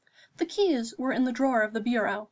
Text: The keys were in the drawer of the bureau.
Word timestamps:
The 0.37 0.47
keys 0.47 0.95
were 0.97 1.11
in 1.11 1.25
the 1.25 1.31
drawer 1.31 1.61
of 1.61 1.73
the 1.73 1.79
bureau. 1.79 2.19